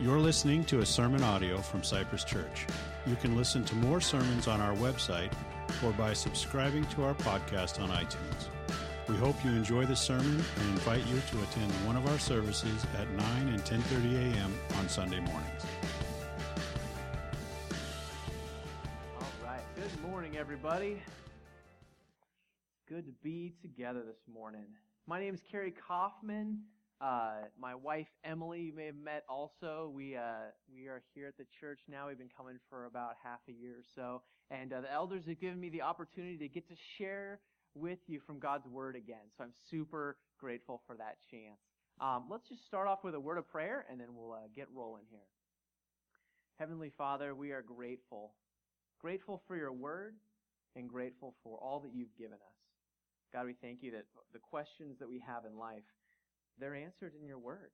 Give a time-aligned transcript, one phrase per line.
[0.00, 2.68] You're listening to a sermon audio from Cypress Church.
[3.04, 5.32] You can listen to more sermons on our website
[5.82, 8.46] or by subscribing to our podcast on iTunes.
[9.08, 12.86] We hope you enjoy the sermon and invite you to attend one of our services
[12.96, 14.54] at 9 and 10:30 a.m.
[14.78, 15.66] on Sunday mornings.
[19.20, 19.64] All right.
[19.74, 21.02] Good morning, everybody.
[22.88, 24.66] Good to be together this morning.
[25.08, 26.60] My name is Kerry Kaufman.
[27.00, 29.92] Uh, my wife Emily, you may have met also.
[29.94, 32.08] We uh, we are here at the church now.
[32.08, 35.40] We've been coming for about half a year or so, and uh, the elders have
[35.40, 37.40] given me the opportunity to get to share
[37.74, 39.30] with you from God's Word again.
[39.36, 41.60] So I'm super grateful for that chance.
[42.00, 44.68] Um, let's just start off with a word of prayer, and then we'll uh, get
[44.74, 45.26] rolling here.
[46.58, 48.34] Heavenly Father, we are grateful,
[49.00, 50.14] grateful for your Word,
[50.74, 52.58] and grateful for all that you've given us.
[53.32, 55.84] God, we thank you that the questions that we have in life
[56.60, 57.70] they're answered in your word.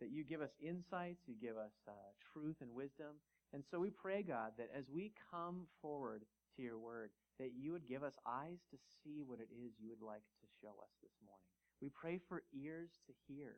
[0.00, 1.92] That you give us insights, you give us uh,
[2.32, 3.20] truth and wisdom.
[3.52, 6.22] And so we pray, God, that as we come forward
[6.56, 9.90] to your word, that you would give us eyes to see what it is you
[9.90, 11.50] would like to show us this morning.
[11.82, 13.56] We pray for ears to hear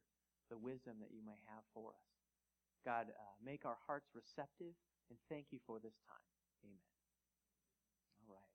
[0.51, 2.11] the wisdom that you may have for us.
[2.85, 4.75] God, uh, make our hearts receptive,
[5.11, 6.29] and thank you for this time.
[6.65, 6.91] Amen.
[8.27, 8.55] All right.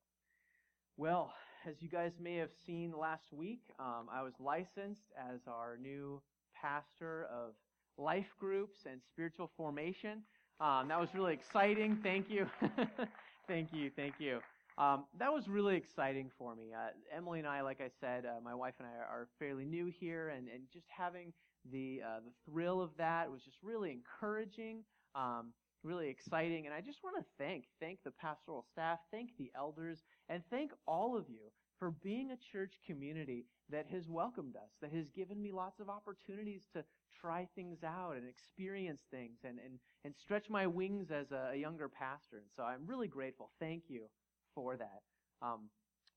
[0.97, 1.33] Well,
[1.67, 6.21] as you guys may have seen last week, um, I was licensed as our new
[6.55, 7.55] pastor of
[7.97, 10.23] life groups and spiritual formation.
[10.61, 11.99] Um, that was really exciting.
[12.01, 12.47] Thank you.
[13.47, 13.91] thank you.
[13.95, 14.39] Thank you.
[14.77, 16.71] Um, that was really exciting for me.
[16.73, 19.87] Uh, Emily and I, like I said, uh, my wife and I are fairly new
[19.87, 21.33] here, and, and just having
[21.69, 24.83] the uh, the thrill of that was just really encouraging.
[25.15, 25.51] Um,
[25.83, 26.65] really exciting.
[26.65, 30.71] And I just want to thank, thank the pastoral staff, thank the elders, and thank
[30.87, 35.41] all of you for being a church community that has welcomed us, that has given
[35.41, 36.83] me lots of opportunities to
[37.19, 41.55] try things out and experience things and, and, and stretch my wings as a, a
[41.55, 42.37] younger pastor.
[42.37, 43.51] And so I'm really grateful.
[43.59, 44.03] Thank you
[44.55, 45.01] for that.
[45.41, 45.69] Um,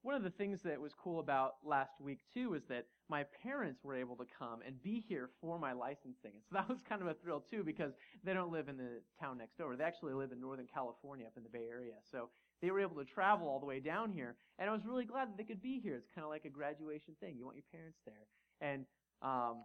[0.03, 3.81] one of the things that was cool about last week too is that my parents
[3.85, 6.33] were able to come and be here for my licensing.
[6.35, 7.93] And so that was kind of a thrill too because
[8.25, 9.77] they don't live in the town next door.
[9.77, 11.95] They actually live in Northern California up in the Bay Area.
[12.11, 12.31] So
[12.63, 14.37] they were able to travel all the way down here.
[14.59, 15.97] And I was really glad that they could be here.
[15.97, 17.37] It's kind of like a graduation thing.
[17.37, 18.27] You want your parents there.
[18.61, 18.87] And,
[19.23, 19.65] um,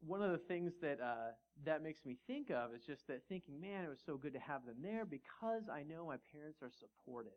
[0.00, 1.32] one of the things that uh,
[1.64, 4.38] that makes me think of is just that thinking, man, it was so good to
[4.38, 7.32] have them there because I know my parents are supportive.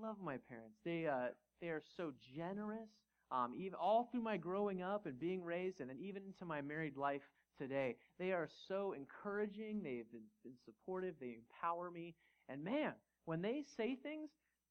[0.00, 0.78] Love my parents.
[0.84, 1.28] They uh,
[1.60, 2.88] they are so generous.
[3.30, 6.60] Um, even all through my growing up and being raised, and then even into my
[6.60, 7.22] married life
[7.58, 9.82] today, they are so encouraging.
[9.82, 11.14] They've been, been supportive.
[11.18, 12.14] They empower me.
[12.48, 12.92] And man,
[13.24, 14.30] when they say things,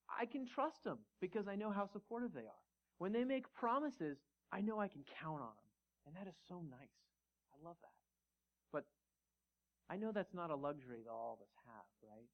[0.10, 2.64] I can trust them because I know how supportive they are.
[3.00, 4.18] When they make promises,
[4.52, 5.72] I know I can count on them.
[6.06, 6.98] And that is so nice.
[7.54, 7.98] I love that.
[8.72, 8.86] But
[9.90, 12.30] I know that's not a luxury that all of us have, right?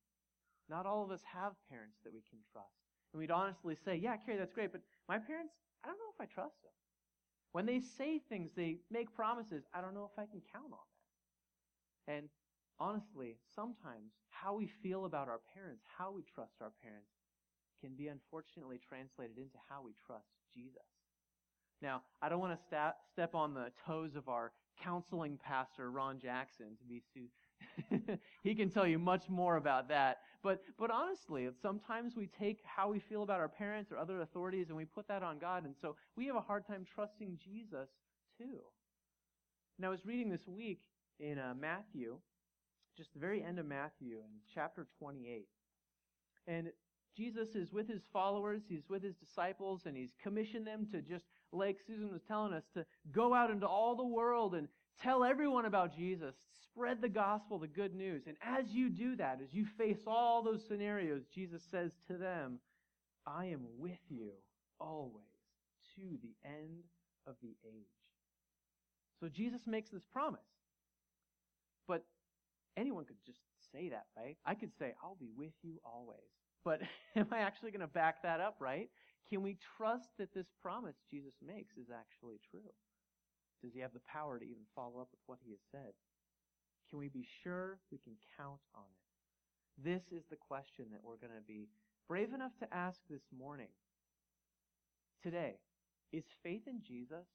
[0.70, 2.76] Not all of us have parents that we can trust.
[3.14, 6.22] And we'd honestly say, yeah, Kerry, that's great, but my parents, I don't know if
[6.22, 6.74] I trust them.
[7.54, 10.88] When they say things, they make promises, I don't know if I can count on
[12.08, 12.14] that.
[12.14, 12.30] And
[12.80, 17.10] honestly, sometimes how we feel about our parents, how we trust our parents,
[17.82, 20.84] can be unfortunately translated into how we trust Jesus.
[21.82, 24.52] Now, I don't want to step on the toes of our
[24.84, 27.02] counseling pastor, Ron Jackson, to be
[28.44, 30.20] he can tell you much more about that.
[30.44, 34.68] But, but honestly, sometimes we take how we feel about our parents or other authorities
[34.70, 35.66] and we put that on God.
[35.66, 37.90] And so we have a hard time trusting Jesus
[38.38, 38.62] too.
[39.78, 40.82] And I was reading this week
[41.20, 42.18] in uh, Matthew,
[42.96, 45.48] just the very end of Matthew in chapter 28.
[46.48, 46.72] And
[47.16, 51.26] Jesus is with his followers, he's with his disciples, and he's commissioned them to just,
[51.58, 54.68] like Susan was telling us, to go out into all the world and
[55.02, 56.34] Tell everyone about Jesus.
[56.64, 58.24] Spread the gospel, the good news.
[58.28, 62.60] And as you do that, as you face all those scenarios, Jesus says to them,
[63.26, 64.32] I am with you
[64.80, 65.24] always
[65.96, 66.84] to the end
[67.28, 67.86] of the age.
[69.20, 70.40] So Jesus makes this promise.
[71.88, 72.04] But
[72.76, 73.40] anyone could just
[73.72, 74.38] say that, right?
[74.46, 76.18] I could say, I'll be with you always.
[76.64, 76.82] But
[77.16, 78.90] am I actually going to back that up, right?
[79.30, 82.72] Can we trust that this promise Jesus makes is actually true?
[83.62, 85.94] Does he have the power to even follow up with what he has said?
[86.90, 89.84] Can we be sure we can count on it?
[89.84, 91.68] This is the question that we're going to be
[92.08, 93.68] brave enough to ask this morning.
[95.22, 95.56] Today,
[96.14, 97.28] is faith in Jesus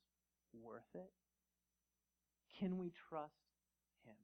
[0.54, 1.10] worth it?
[2.58, 3.52] Can we trust
[4.06, 4.16] him?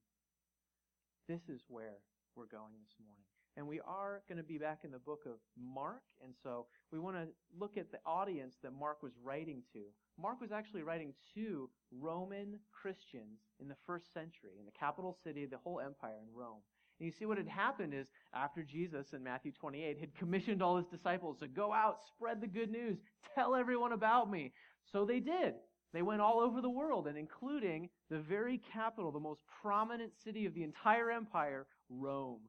[1.28, 2.00] This is where
[2.34, 3.37] we're going this morning.
[3.56, 6.02] And we are going to be back in the book of Mark.
[6.22, 7.26] And so we want to
[7.58, 9.80] look at the audience that Mark was writing to.
[10.20, 15.44] Mark was actually writing to Roman Christians in the first century, in the capital city
[15.44, 16.60] of the whole empire in Rome.
[16.98, 20.76] And you see what had happened is after Jesus in Matthew 28 had commissioned all
[20.76, 22.98] his disciples to go out, spread the good news,
[23.34, 24.52] tell everyone about me.
[24.92, 25.54] So they did.
[25.92, 30.44] They went all over the world and including the very capital, the most prominent city
[30.44, 32.40] of the entire empire, Rome.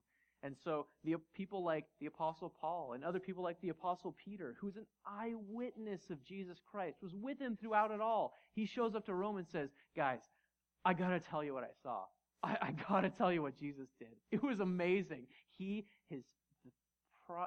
[0.42, 4.56] And so the people like the apostle Paul and other people like the apostle Peter,
[4.60, 8.34] who's an eyewitness of Jesus Christ, was with him throughout it all.
[8.56, 10.20] He shows up to Rome and says, guys,
[10.86, 12.04] I gotta tell you what I saw.
[12.42, 14.08] I, I gotta tell you what Jesus did.
[14.32, 15.28] It was amazing.
[15.58, 16.70] He is the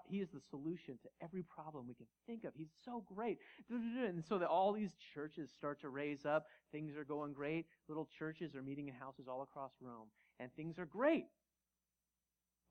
[0.09, 2.53] he is the solution to every problem we can think of.
[2.57, 3.39] He's so great.
[3.71, 6.47] And so that all these churches start to raise up.
[6.71, 7.67] Things are going great.
[7.89, 10.09] Little churches are meeting in houses all across Rome.
[10.39, 11.27] And things are great.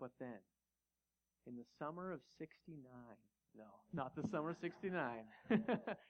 [0.01, 0.39] But then,
[1.45, 2.81] in the summer of 69,
[3.56, 3.63] no,
[3.94, 4.98] not the summer of 69.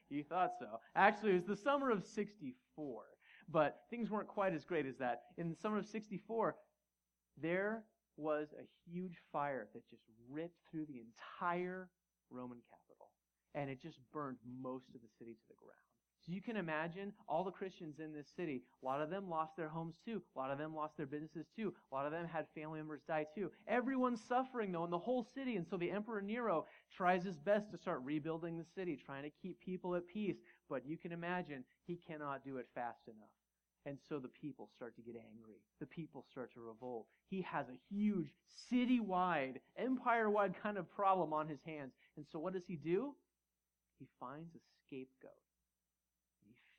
[0.10, 0.80] you thought so.
[0.96, 3.04] Actually, it was the summer of 64.
[3.52, 5.24] But things weren't quite as great as that.
[5.38, 6.56] In the summer of 64,
[7.42, 7.84] there
[8.16, 11.90] was a huge fire that just ripped through the entire
[12.30, 13.12] Roman capital.
[13.56, 15.91] And it just burned most of the city to the ground.
[16.26, 19.58] So you can imagine all the Christians in this city, a lot of them lost
[19.58, 20.22] their homes too.
[20.36, 21.74] A lot of them lost their businesses too.
[21.92, 23.50] A lot of them had family members die too.
[23.68, 25.56] Everyone's suffering though in the whole city.
[25.56, 26.66] And so the Emperor Nero
[26.96, 30.38] tries his best to start rebuilding the city, trying to keep people at peace.
[30.70, 33.30] But you can imagine he cannot do it fast enough.
[33.88, 35.56] And so the people start to get angry.
[35.80, 37.08] The people start to revolt.
[37.32, 38.32] He has a huge
[38.70, 41.94] city-wide, empire-wide kind of problem on his hands.
[42.16, 43.16] And so what does he do?
[43.98, 45.32] He finds a scapegoat.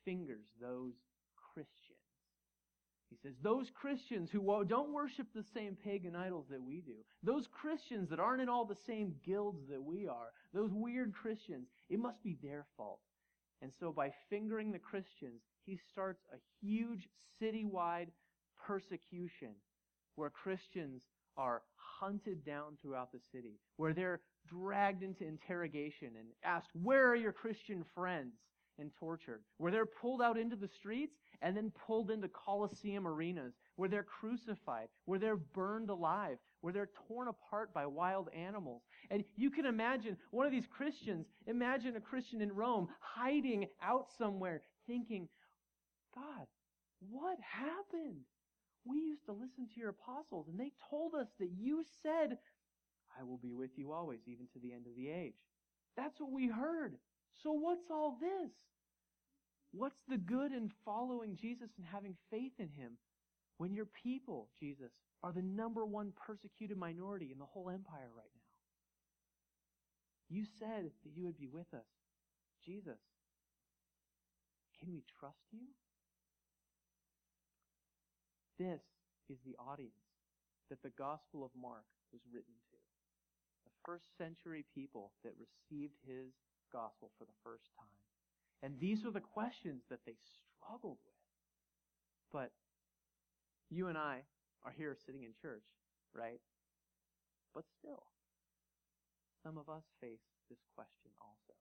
[0.05, 0.93] Fingers those
[1.53, 1.97] Christians.
[3.09, 7.47] He says, those Christians who don't worship the same pagan idols that we do, those
[7.47, 11.99] Christians that aren't in all the same guilds that we are, those weird Christians, it
[11.99, 12.99] must be their fault.
[13.61, 17.07] And so by fingering the Christians, he starts a huge
[17.39, 18.07] citywide
[18.65, 19.51] persecution
[20.15, 21.01] where Christians
[21.37, 27.15] are hunted down throughout the city, where they're dragged into interrogation and asked, Where are
[27.15, 28.33] your Christian friends?
[28.79, 33.53] And tortured, where they're pulled out into the streets and then pulled into Colosseum arenas,
[33.75, 38.81] where they're crucified, where they're burned alive, where they're torn apart by wild animals.
[39.11, 44.07] And you can imagine one of these Christians, imagine a Christian in Rome hiding out
[44.17, 45.27] somewhere thinking,
[46.15, 46.47] God,
[47.09, 48.21] what happened?
[48.85, 52.37] We used to listen to your apostles, and they told us that you said,
[53.19, 55.35] I will be with you always, even to the end of the age.
[55.95, 56.95] That's what we heard.
[57.33, 58.51] So what's all this?
[59.71, 62.97] What's the good in following Jesus and having faith in him
[63.57, 64.91] when your people, Jesus,
[65.23, 68.41] are the number one persecuted minority in the whole empire right now?
[70.29, 71.87] You said that you would be with us.
[72.65, 72.99] Jesus,
[74.79, 75.67] can we trust you?
[78.59, 78.81] This
[79.29, 79.93] is the audience
[80.69, 82.77] that the Gospel of Mark was written to.
[83.65, 86.33] The first century people that received his
[86.73, 88.01] gospel for the first time.
[88.65, 90.17] And these are the questions that they
[90.57, 91.21] struggled with.
[92.31, 92.51] But
[93.69, 94.25] you and I
[94.65, 95.63] are here sitting in church,
[96.15, 96.41] right?
[97.53, 98.09] But still,
[99.43, 101.53] some of us face this question also.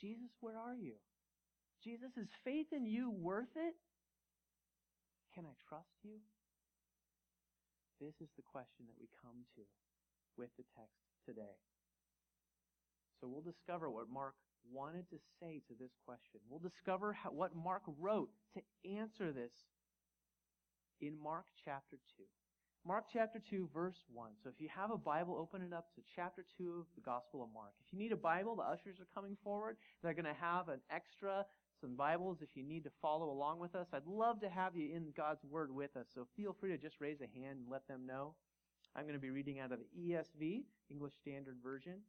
[0.00, 1.00] Jesus, where are you?
[1.82, 3.74] Jesus, is faith in you worth it?
[5.34, 6.20] Can I trust you?
[8.00, 9.62] This is the question that we come to
[10.36, 11.56] with the text today.
[13.24, 14.34] So we'll discover what Mark
[14.70, 16.40] wanted to say to this question.
[16.50, 19.52] We'll discover how, what Mark wrote to answer this
[21.00, 22.24] in Mark chapter 2.
[22.86, 24.32] Mark chapter 2, verse 1.
[24.42, 27.42] So if you have a Bible, open it up to chapter 2 of the Gospel
[27.42, 27.72] of Mark.
[27.80, 29.78] If you need a Bible, the ushers are coming forward.
[30.02, 31.46] They're going to have an extra
[31.80, 33.86] some Bibles if you need to follow along with us.
[33.94, 37.00] I'd love to have you in God's Word with us, so feel free to just
[37.00, 38.34] raise a hand and let them know.
[38.94, 42.00] I'm going to be reading out of the ESV, English Standard Version.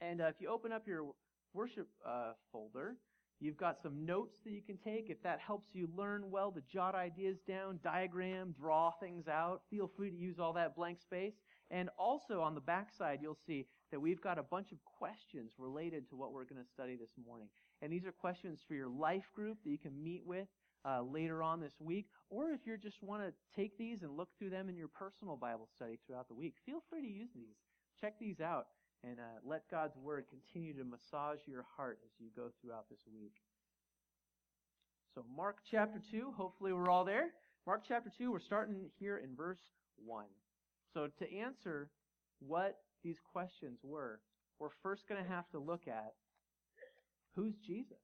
[0.00, 1.12] And uh, if you open up your
[1.54, 2.96] worship uh, folder,
[3.40, 5.08] you've got some notes that you can take.
[5.08, 9.90] If that helps you learn well to jot ideas down, diagram, draw things out, feel
[9.96, 11.34] free to use all that blank space.
[11.70, 15.52] And also on the back side, you'll see that we've got a bunch of questions
[15.58, 17.48] related to what we're going to study this morning.
[17.82, 20.46] And these are questions for your life group that you can meet with
[20.84, 22.06] uh, later on this week.
[22.30, 25.36] Or if you just want to take these and look through them in your personal
[25.36, 27.56] Bible study throughout the week, feel free to use these.
[28.00, 28.66] Check these out
[29.04, 33.00] and uh, let God's Word continue to massage your heart as you go throughout this
[33.12, 33.34] week.
[35.14, 37.30] So, Mark chapter 2, hopefully we're all there.
[37.66, 39.60] Mark chapter 2, we're starting here in verse
[40.04, 40.24] 1.
[40.92, 41.90] So, to answer
[42.40, 44.20] what these questions were,
[44.58, 46.14] we're first going to have to look at
[47.34, 47.96] who's Jesus?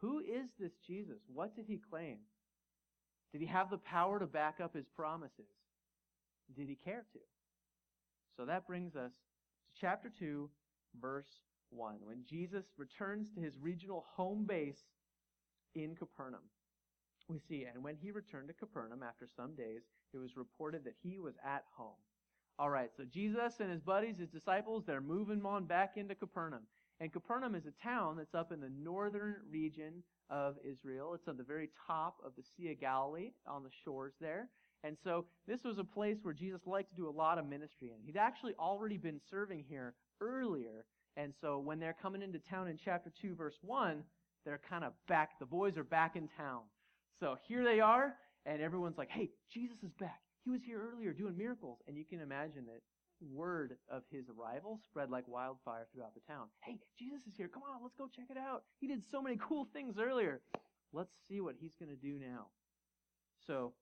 [0.00, 1.18] Who is this Jesus?
[1.32, 2.18] What did he claim?
[3.32, 5.50] Did he have the power to back up his promises?
[6.54, 7.18] Did he care to?
[8.36, 9.12] So that brings us
[9.80, 10.48] chapter 2,
[11.00, 11.40] verse
[11.70, 14.84] 1, when Jesus returns to his regional home base
[15.74, 16.42] in Capernaum.
[17.28, 19.82] We see, and when he returned to Capernaum after some days,
[20.14, 21.96] it was reported that he was at home.
[22.58, 26.62] All right, so Jesus and his buddies, his disciples, they're moving on back into Capernaum.
[27.00, 31.12] And Capernaum is a town that's up in the northern region of Israel.
[31.14, 34.48] It's on the very top of the Sea of Galilee on the shores there.
[34.86, 37.88] And so this was a place where Jesus liked to do a lot of ministry
[37.88, 38.04] in.
[38.04, 40.84] He'd actually already been serving here earlier.
[41.16, 44.04] And so when they're coming into town in chapter 2, verse 1,
[44.44, 45.40] they're kind of back.
[45.40, 46.60] The boys are back in town.
[47.18, 48.14] So here they are,
[48.44, 50.20] and everyone's like, hey, Jesus is back.
[50.44, 51.78] He was here earlier doing miracles.
[51.88, 52.82] And you can imagine that
[53.34, 56.46] word of his arrival spread like wildfire throughout the town.
[56.60, 57.48] Hey, Jesus is here.
[57.48, 58.62] Come on, let's go check it out.
[58.78, 60.42] He did so many cool things earlier.
[60.92, 62.46] Let's see what he's going to do now.
[63.46, 63.72] So,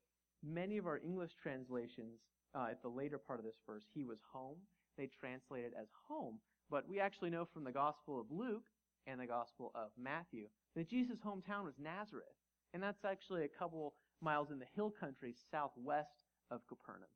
[0.44, 2.20] many of our English translations
[2.54, 4.56] uh, at the later part of this verse, he was home.
[4.96, 6.38] They translate it as home.
[6.70, 8.64] But we actually know from the Gospel of Luke
[9.06, 10.46] and the Gospel of Matthew
[10.76, 12.26] that Jesus' hometown was Nazareth.
[12.72, 16.10] And that's actually a couple miles in the hill country southwest
[16.50, 17.08] of Capernaum.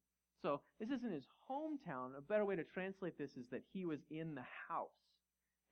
[0.42, 2.16] So this isn't his hometown.
[2.16, 4.88] A better way to translate this is that he was in the house.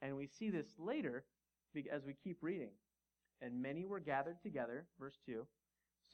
[0.03, 1.25] And we see this later
[1.93, 2.71] as we keep reading.
[3.43, 5.47] And many were gathered together, verse 2,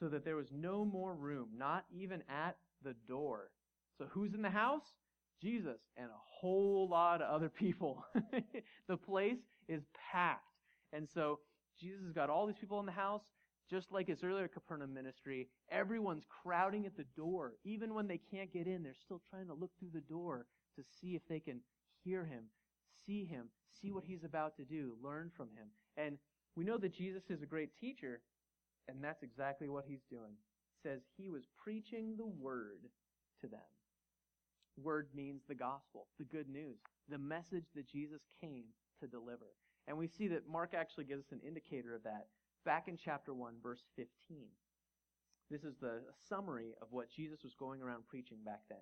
[0.03, 3.53] so that there was no more room, not even at the door.
[3.99, 4.83] So who's in the house?
[5.41, 8.05] Jesus and a whole lot of other people.
[8.89, 10.43] the place is packed.
[10.93, 11.39] And so
[11.81, 13.23] Jesus has got all these people in the house.
[13.71, 17.53] Just like his earlier Capernaum ministry, everyone's crowding at the door.
[17.65, 20.83] Even when they can't get in, they're still trying to look through the door to
[21.01, 21.61] see if they can
[22.03, 22.47] hear him,
[23.07, 23.47] see him,
[23.81, 25.69] see what he's about to do, learn from him.
[25.97, 26.19] And
[26.57, 28.21] we know that Jesus is a great teacher,
[28.89, 30.33] and that's exactly what he's doing.
[30.33, 32.89] It says he was preaching the word
[33.41, 33.61] to them.
[34.83, 38.65] Word means the gospel, the good news, the message that Jesus came
[39.01, 39.55] to deliver.
[39.87, 42.27] And we see that Mark actually gives us an indicator of that
[42.65, 44.09] back in chapter 1, verse 15.
[45.51, 48.79] This is the summary of what Jesus was going around preaching back then.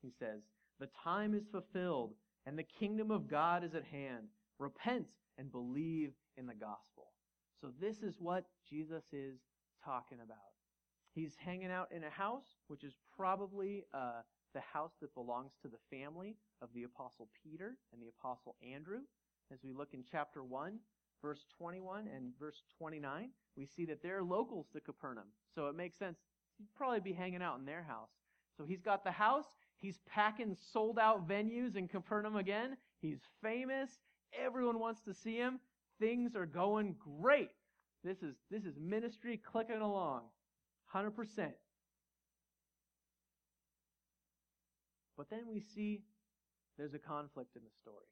[0.00, 0.40] He says,
[0.80, 2.14] The time is fulfilled,
[2.46, 4.28] and the kingdom of God is at hand.
[4.58, 6.95] Repent and believe in the gospel.
[7.60, 9.38] So, this is what Jesus is
[9.84, 10.36] talking about.
[11.14, 14.20] He's hanging out in a house, which is probably uh,
[14.54, 19.00] the house that belongs to the family of the Apostle Peter and the Apostle Andrew.
[19.52, 20.78] As we look in chapter 1,
[21.22, 25.26] verse 21 and verse 29, we see that they're locals to Capernaum.
[25.54, 26.18] So it makes sense.
[26.58, 28.10] He'd probably be hanging out in their house.
[28.56, 29.46] So he's got the house.
[29.76, 32.76] He's packing sold out venues in Capernaum again.
[33.00, 33.90] He's famous.
[34.38, 35.60] Everyone wants to see him.
[35.98, 37.50] Things are going great.
[38.04, 40.22] This is, this is ministry clicking along.
[40.94, 41.10] 100%.
[45.16, 46.02] But then we see
[46.78, 48.10] there's a conflict in the story.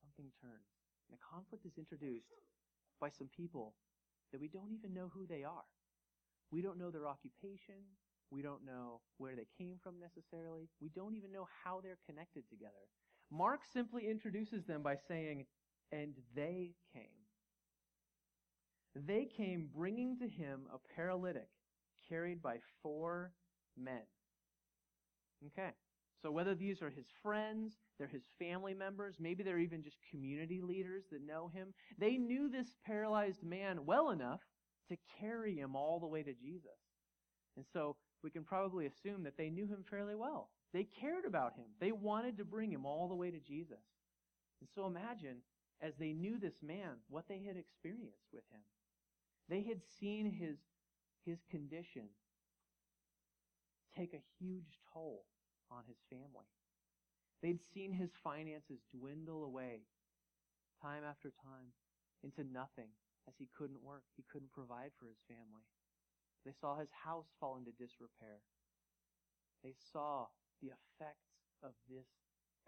[0.00, 0.72] Something turns.
[1.08, 2.32] And a conflict is introduced
[3.00, 3.74] by some people
[4.32, 5.68] that we don't even know who they are.
[6.50, 7.84] We don't know their occupation.
[8.30, 10.70] We don't know where they came from necessarily.
[10.80, 12.88] We don't even know how they're connected together.
[13.30, 15.44] Mark simply introduces them by saying,
[15.92, 17.04] and they came.
[18.94, 21.48] They came bringing to him a paralytic
[22.08, 23.32] carried by four
[23.76, 24.02] men.
[25.46, 25.70] Okay.
[26.22, 30.60] So whether these are his friends, they're his family members, maybe they're even just community
[30.60, 34.40] leaders that know him, they knew this paralyzed man well enough
[34.88, 36.70] to carry him all the way to Jesus.
[37.56, 40.50] And so we can probably assume that they knew him fairly well.
[40.72, 41.66] They cared about him.
[41.80, 43.82] They wanted to bring him all the way to Jesus.
[44.60, 45.38] And so imagine,
[45.82, 48.60] as they knew this man, what they had experienced with him.
[49.48, 50.56] They had seen his,
[51.26, 52.08] his condition
[53.96, 55.24] take a huge toll
[55.70, 56.46] on his family.
[57.42, 59.82] They'd seen his finances dwindle away
[60.80, 61.74] time after time
[62.22, 62.94] into nothing
[63.28, 64.04] as he couldn't work.
[64.16, 65.66] He couldn't provide for his family.
[66.46, 68.42] They saw his house fall into disrepair.
[69.62, 70.26] They saw
[70.62, 72.06] the effects of this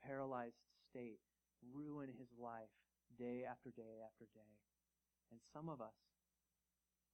[0.03, 1.19] paralyzed state
[1.73, 2.71] ruin his life
[3.17, 4.55] day after day after day.
[5.31, 5.97] And some of us,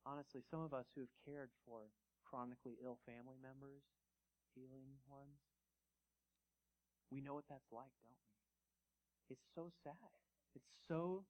[0.05, 1.89] honestly, some of us who have cared for
[2.27, 3.85] chronically ill family members,
[4.55, 5.41] healing ones,
[7.11, 9.35] we know what that's like, don't we?
[9.35, 10.15] It's so sad.
[10.55, 11.25] It's so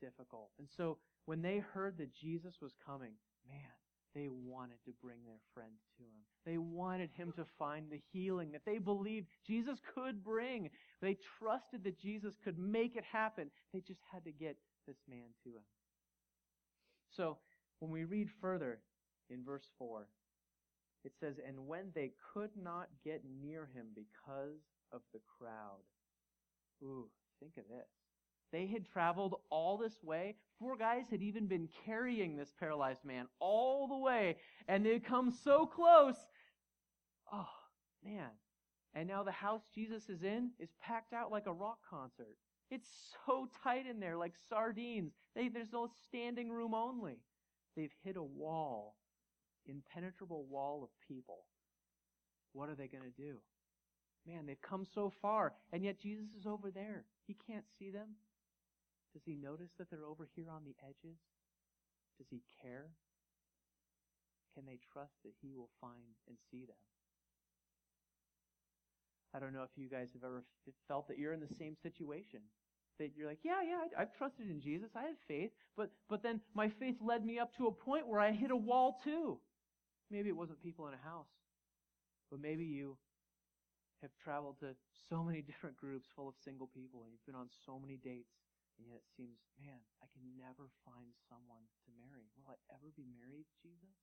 [0.00, 0.50] difficult.
[0.58, 3.14] And so when they heard that Jesus was coming,
[3.48, 3.72] man,
[4.14, 6.22] They wanted to bring their friend to him.
[6.46, 10.70] They wanted him to find the healing that they believed Jesus could bring.
[11.02, 13.50] They trusted that Jesus could make it happen.
[13.72, 14.56] They just had to get
[14.86, 15.64] this man to him.
[17.10, 17.38] So,
[17.80, 18.80] when we read further
[19.30, 20.06] in verse 4,
[21.04, 24.60] it says, And when they could not get near him because
[24.92, 25.82] of the crowd.
[26.82, 27.08] Ooh,
[27.40, 28.03] think of this.
[28.52, 30.36] They had traveled all this way.
[30.58, 34.36] Four guys had even been carrying this paralyzed man all the way,
[34.68, 36.16] and they'd come so close.
[37.32, 37.48] Oh,
[38.04, 38.30] man.
[38.94, 42.36] And now the house Jesus is in is packed out like a rock concert.
[42.70, 42.88] It's
[43.26, 45.12] so tight in there, like sardines.
[45.34, 47.18] They, there's no standing room only.
[47.76, 48.96] They've hit a wall,
[49.66, 51.44] impenetrable wall of people.
[52.52, 53.36] What are they going to do?
[54.26, 57.04] Man, they've come so far, and yet Jesus is over there.
[57.26, 58.10] He can't see them.
[59.14, 61.16] Does he notice that they're over here on the edges?
[62.18, 62.90] Does he care?
[64.54, 66.82] Can they trust that he will find and see them?
[69.34, 70.44] I don't know if you guys have ever
[70.86, 72.40] felt that you're in the same situation.
[72.98, 74.90] That you're like, yeah, yeah, I've trusted in Jesus.
[74.94, 75.50] I have faith.
[75.76, 78.56] But, but then my faith led me up to a point where I hit a
[78.56, 79.38] wall too.
[80.10, 81.26] Maybe it wasn't people in a house.
[82.30, 82.96] But maybe you
[84.02, 84.76] have traveled to
[85.08, 88.43] so many different groups full of single people and you've been on so many dates
[88.78, 92.26] and yet it seems, man, I can never find someone to marry.
[92.34, 93.94] Will I ever be married, Jesus?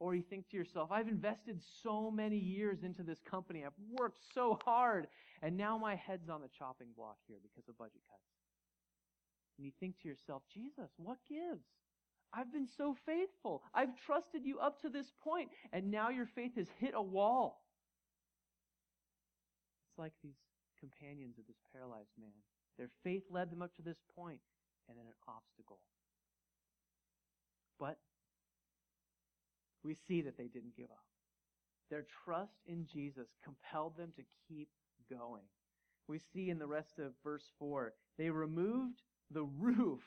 [0.00, 3.64] Or you think to yourself, I've invested so many years into this company.
[3.64, 5.06] I've worked so hard.
[5.40, 8.28] And now my head's on the chopping block here because of budget cuts.
[9.56, 11.64] And you think to yourself, Jesus, what gives?
[12.32, 13.62] I've been so faithful.
[13.72, 17.62] I've trusted you up to this point, and now your faith has hit a wall.
[19.88, 20.34] It's like these
[20.80, 22.34] companions of this paralyzed man.
[22.78, 24.40] Their faith led them up to this point,
[24.88, 25.78] and then an obstacle.
[27.78, 27.98] But
[29.84, 31.04] we see that they didn't give up.
[31.90, 34.68] Their trust in Jesus compelled them to keep
[35.10, 35.42] going.
[36.08, 40.02] We see in the rest of verse 4, they removed the roof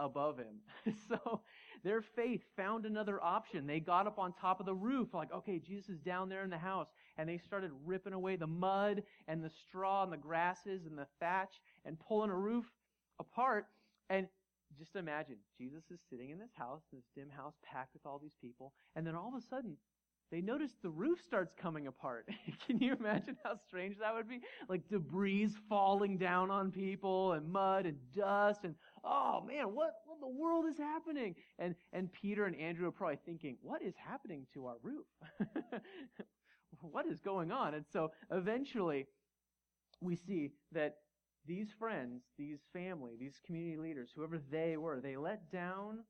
[0.00, 0.94] above him.
[1.08, 1.40] so
[1.84, 3.66] their faith found another option.
[3.66, 6.50] They got up on top of the roof, like, okay, Jesus is down there in
[6.50, 6.88] the house.
[7.16, 11.06] And they started ripping away the mud and the straw and the grasses and the
[11.18, 12.64] thatch and pulling a roof
[13.18, 13.66] apart.
[14.08, 14.26] And
[14.78, 18.36] just imagine, Jesus is sitting in this house, this dim house packed with all these
[18.40, 19.76] people, and then all of a sudden,
[20.30, 22.28] they notice the roof starts coming apart.
[22.66, 24.40] Can you imagine how strange that would be?
[24.68, 30.16] Like debris falling down on people and mud and dust and oh man, what, what
[30.16, 31.34] in the world is happening?
[31.58, 35.06] And and Peter and Andrew are probably thinking, what is happening to our roof?
[36.80, 37.74] what is going on?
[37.74, 39.06] And so eventually
[40.00, 40.96] we see that
[41.46, 46.00] these friends, these family, these community leaders, whoever they were, they let down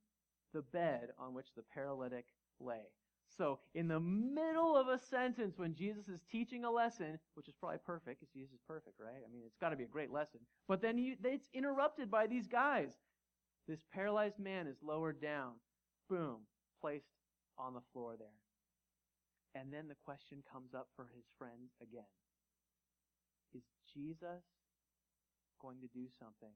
[0.52, 2.26] the bed on which the paralytic
[2.60, 2.88] lay.
[3.40, 7.54] So, in the middle of a sentence when Jesus is teaching a lesson, which is
[7.58, 9.24] probably perfect because Jesus is perfect, right?
[9.24, 10.40] I mean, it's got to be a great lesson.
[10.68, 12.92] But then you, it's interrupted by these guys.
[13.66, 15.52] This paralyzed man is lowered down,
[16.10, 16.44] boom,
[16.82, 17.08] placed
[17.56, 18.28] on the floor there.
[19.54, 22.12] And then the question comes up for his friends again
[23.54, 24.44] Is Jesus
[25.62, 26.52] going to do something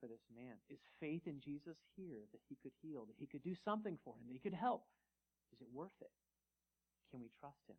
[0.00, 0.58] for this man?
[0.68, 4.14] Is faith in Jesus here that he could heal, that he could do something for
[4.14, 4.82] him, that he could help?
[5.52, 6.10] Is it worth it?
[7.10, 7.76] Can we trust him?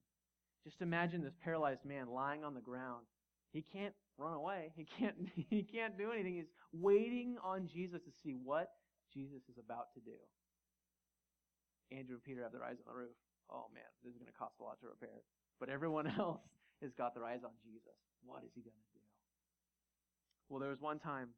[0.63, 3.05] Just imagine this paralyzed man lying on the ground.
[3.53, 4.71] He can't run away.
[4.75, 5.15] He can't,
[5.49, 6.35] he can't do anything.
[6.35, 8.71] He's waiting on Jesus to see what
[9.13, 10.17] Jesus is about to do.
[11.91, 13.15] Andrew and Peter have their eyes on the roof.
[13.49, 15.23] Oh man, this is going to cost a lot to repair.
[15.59, 16.43] But everyone else
[16.81, 17.95] has got their eyes on Jesus.
[18.25, 19.03] What is he going to do?
[20.49, 21.29] Well, there was one time,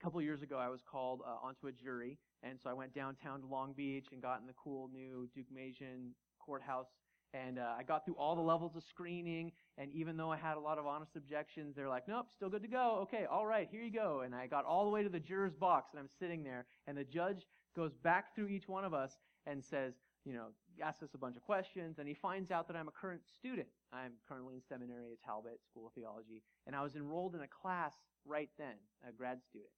[0.00, 2.94] a couple years ago, I was called uh, onto a jury and so I went
[2.94, 6.88] downtown to Long Beach and got in the cool new Deukmejian courthouse.
[7.34, 9.52] And uh, I got through all the levels of screening.
[9.76, 12.62] And even though I had a lot of honest objections, they're like, nope, still good
[12.62, 13.00] to go.
[13.02, 14.22] Okay, all right, here you go.
[14.24, 16.66] And I got all the way to the juror's box and I'm sitting there.
[16.86, 17.46] And the judge
[17.76, 20.46] goes back through each one of us and says, you know,
[20.82, 21.98] asks us a bunch of questions.
[21.98, 23.68] And he finds out that I'm a current student.
[23.92, 26.42] I'm currently in seminary at Talbot School of Theology.
[26.66, 27.92] And I was enrolled in a class
[28.24, 29.70] right then, a grad student.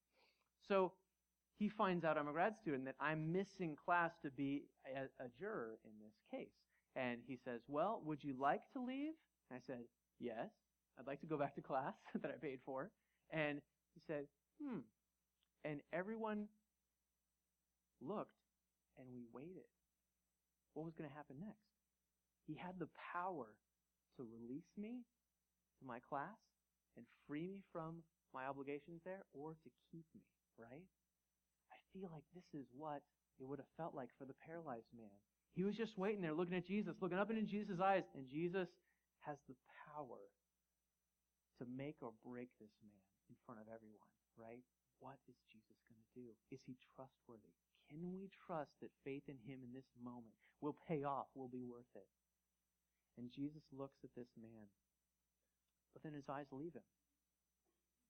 [0.68, 0.92] So
[1.61, 4.64] he finds out I'm a grad student that I'm missing class to be
[4.96, 6.57] a, a juror in this case.
[6.96, 9.12] And he says, Well, would you like to leave?
[9.51, 9.85] And I said,
[10.18, 10.49] Yes,
[10.99, 11.92] I'd like to go back to class
[12.23, 12.90] that I paid for.
[13.31, 13.61] And
[13.94, 14.25] he said,
[14.61, 14.81] Hmm.
[15.62, 16.46] And everyone
[18.01, 18.40] looked
[18.99, 19.68] and we waited.
[20.73, 21.68] What was going to happen next?
[22.46, 23.53] He had the power
[24.16, 25.05] to release me
[25.79, 26.40] to my class
[26.96, 30.23] and free me from my obligations there or to keep me,
[30.59, 30.88] right?
[31.92, 33.03] Feel like this is what
[33.38, 35.12] it would have felt like for the paralyzed man.
[35.55, 38.68] He was just waiting there looking at Jesus, looking up into Jesus' eyes, and Jesus
[39.26, 39.57] has the
[39.90, 40.22] power
[41.59, 44.64] to make or break this man in front of everyone, right?
[45.03, 46.26] What is Jesus going to do?
[46.53, 47.53] Is he trustworthy?
[47.88, 51.66] Can we trust that faith in him in this moment will pay off, will be
[51.66, 52.07] worth it?
[53.18, 54.70] And Jesus looks at this man,
[55.92, 56.87] but then his eyes leave him.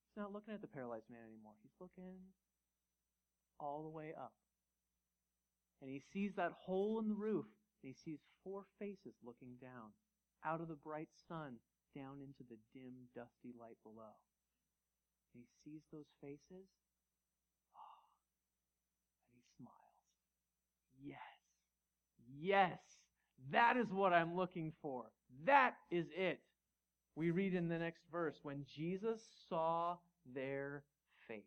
[0.07, 1.57] He's not looking at the paralyzed man anymore.
[1.63, 2.21] He's looking
[3.61, 4.33] all the way up.
[5.83, 7.47] And he sees that hole in the roof,
[7.83, 9.93] and he sees four faces looking down
[10.45, 11.57] out of the bright sun
[11.95, 14.15] down into the dim, dusty light below.
[15.35, 16.69] And he sees those faces,
[17.77, 18.01] oh,
[19.33, 19.77] and he smiles.
[21.03, 21.19] Yes,
[22.39, 22.79] yes,
[23.51, 25.05] that is what I'm looking for.
[25.47, 26.41] That is it.
[27.17, 29.97] We read in the next verse, when Jesus saw
[30.35, 30.85] their
[31.27, 31.45] faith.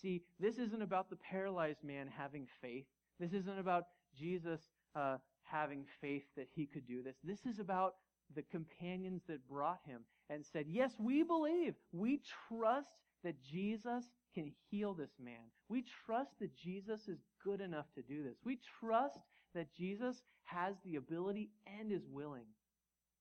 [0.00, 2.86] See, this isn't about the paralyzed man having faith.
[3.20, 3.84] This isn't about
[4.18, 4.60] Jesus
[4.94, 7.16] uh, having faith that he could do this.
[7.22, 7.94] This is about
[8.34, 10.00] the companions that brought him
[10.30, 11.74] and said, Yes, we believe.
[11.92, 15.50] We trust that Jesus can heal this man.
[15.68, 18.36] We trust that Jesus is good enough to do this.
[18.44, 19.18] We trust
[19.54, 22.46] that Jesus has the ability and is willing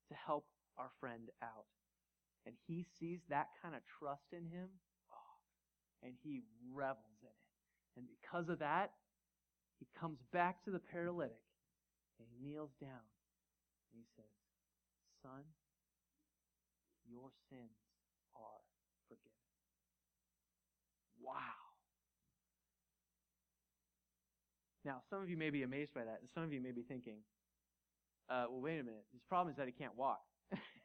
[0.10, 0.46] to help
[0.78, 1.66] our friend out.
[2.46, 4.70] And he sees that kind of trust in him,
[6.04, 7.98] and he revels in it.
[7.98, 8.92] And because of that,
[9.80, 11.42] he comes back to the paralytic
[12.20, 13.06] and he kneels down
[13.92, 14.32] and he says,
[15.22, 15.44] Son,
[17.10, 17.78] your sins
[18.36, 18.62] are
[19.08, 19.32] forgiven.
[21.22, 21.62] Wow.
[24.84, 26.82] Now, some of you may be amazed by that, and some of you may be
[26.82, 27.18] thinking,
[28.30, 29.06] uh, well, wait a minute.
[29.12, 30.22] His problem is that he can't walk.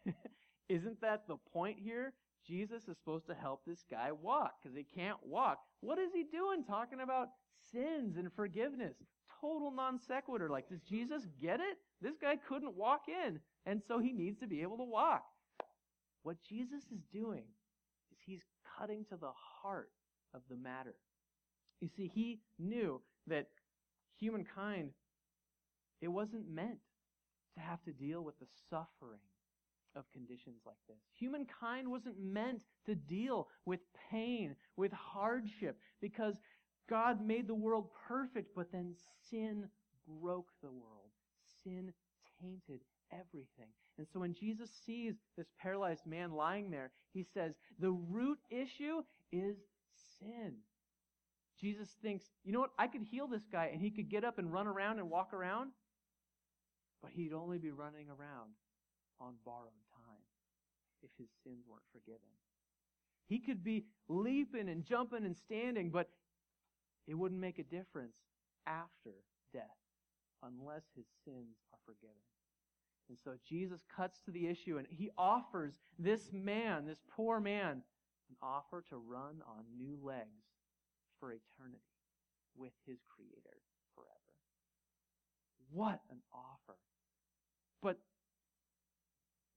[0.69, 2.13] Isn't that the point here?
[2.47, 5.59] Jesus is supposed to help this guy walk because he can't walk.
[5.81, 7.29] What is he doing talking about
[7.73, 8.95] sins and forgiveness?
[9.41, 10.49] Total non sequitur.
[10.49, 11.79] Like, does Jesus get it?
[12.01, 15.25] This guy couldn't walk in, and so he needs to be able to walk.
[16.23, 17.45] What Jesus is doing
[18.13, 18.43] is he's
[18.79, 19.33] cutting to the
[19.63, 19.91] heart
[20.35, 20.95] of the matter.
[21.81, 23.49] You see, he knew that
[24.19, 24.91] humankind,
[26.01, 26.79] it wasn't meant
[27.55, 29.21] to have to deal with the suffering
[29.97, 30.99] of conditions like this.
[31.19, 33.81] Humankind wasn't meant to deal with
[34.11, 36.37] pain, with hardship, because
[36.89, 38.95] God made the world perfect, but then
[39.31, 39.69] sin
[40.07, 41.11] broke the world.
[41.65, 41.93] Sin
[42.41, 42.81] tainted
[43.13, 43.73] everything.
[43.99, 49.03] And so when Jesus sees this paralyzed man lying there, he says, the root issue
[49.33, 49.57] is
[50.19, 50.55] sin.
[51.61, 52.73] Jesus thinks, you know what?
[52.79, 55.33] I could heal this guy and he could get up and run around and walk
[55.33, 55.71] around,
[57.03, 58.53] but he'd only be running around
[59.21, 59.71] on borrowed
[61.07, 62.27] if his sins weren't forgiven.
[63.29, 66.11] He could be leaping and jumping and standing, but
[67.07, 68.17] it wouldn't make a difference
[68.67, 69.15] after
[69.53, 69.79] death
[70.43, 72.23] unless his sins are forgiven.
[73.09, 77.83] And so Jesus cuts to the issue and he offers this man, this poor man,
[78.29, 80.47] an offer to run on new legs
[81.21, 81.83] for eternity
[82.57, 83.59] with his Creator
[83.95, 84.35] forever.
[85.71, 86.79] What an offer.
[87.83, 87.99] But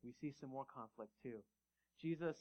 [0.03, 1.43] we see some more conflict too.
[2.01, 2.37] Jesus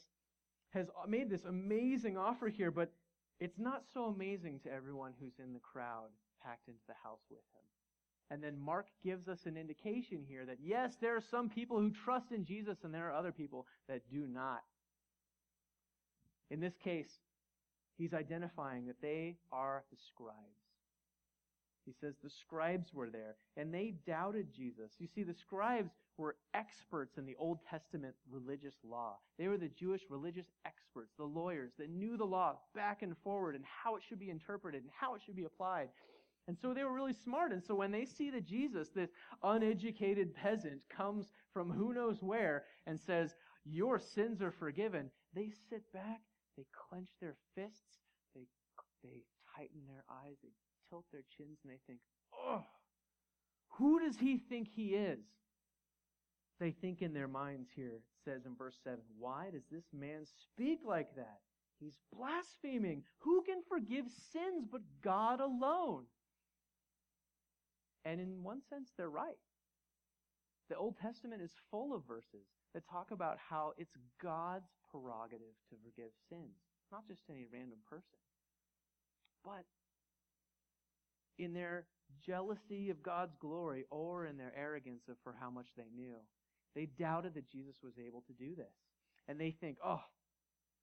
[0.71, 2.93] has made this amazing offer here, but
[3.41, 6.09] it's not so amazing to everyone who's in the crowd
[6.45, 7.65] packed into the house with him.
[8.31, 11.91] And then Mark gives us an indication here that yes, there are some people who
[11.91, 14.63] trust in Jesus and there are other people that do not.
[16.51, 17.11] In this case,
[17.97, 20.68] he's identifying that they are the scribes.
[21.89, 24.93] He says the scribes were there and they doubted Jesus.
[24.99, 29.17] You see, the scribes were experts in the Old Testament religious law.
[29.39, 33.55] They were the Jewish religious experts, the lawyers that knew the law back and forward
[33.55, 35.89] and how it should be interpreted and how it should be applied.
[36.47, 37.53] And so they were really smart.
[37.53, 39.11] And so when they see that Jesus, this
[39.43, 45.91] uneducated peasant, comes from who knows where and says, Your sins are forgiven, they sit
[45.95, 46.21] back,
[46.59, 48.03] they clench their fists,
[48.35, 48.47] they,
[49.03, 49.23] they
[49.57, 50.53] tighten their eyes, they
[50.89, 52.01] tilt their chins, and they think,
[52.35, 52.65] Oh,
[53.79, 55.25] who does he think he is?
[56.61, 60.25] They think in their minds here, it says in verse 7, Why does this man
[60.43, 61.39] speak like that?
[61.79, 63.05] He's blaspheming.
[63.21, 66.05] Who can forgive sins but God alone?
[68.05, 69.39] And in one sense, they're right.
[70.69, 75.77] The Old Testament is full of verses that talk about how it's God's prerogative to
[75.85, 76.59] forgive sins,
[76.91, 78.19] not just any random person.
[79.45, 79.65] But
[81.39, 81.87] in their
[82.25, 86.17] jealousy of God's glory or in their arrogance of for how much they knew,
[86.75, 88.75] they doubted that Jesus was able to do this.
[89.29, 90.01] And they think, oh,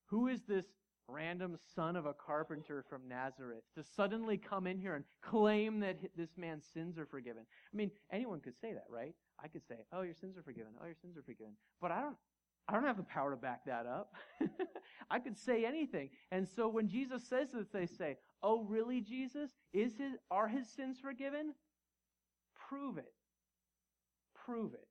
[0.07, 0.65] who is this
[1.07, 5.97] random son of a carpenter from Nazareth to suddenly come in here and claim that
[6.15, 7.43] this man's sins are forgiven.
[7.73, 9.13] I mean, anyone could say that, right?
[9.43, 10.73] I could say, "Oh, your sins are forgiven.
[10.81, 12.17] Oh, your sins are forgiven." But I don't
[12.67, 14.13] I don't have the power to back that up.
[15.09, 16.09] I could say anything.
[16.31, 19.51] And so when Jesus says this, they say, "Oh, really, Jesus?
[19.73, 21.53] Is his are his sins forgiven?"
[22.67, 23.13] Prove it.
[24.45, 24.87] Prove it.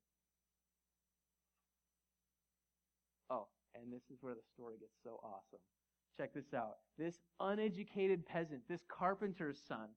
[3.30, 5.60] Oh, and this is where the story gets so awesome.
[6.16, 6.76] Check this out.
[6.96, 9.88] This uneducated peasant, this carpenter's son,